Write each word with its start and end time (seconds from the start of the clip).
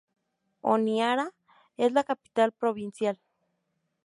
Honiara 0.63 1.31
es 1.77 1.91
la 1.93 2.03
capital 2.03 2.53
provincial. 2.53 3.19